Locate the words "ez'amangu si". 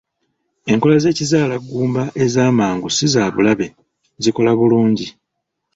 2.23-3.05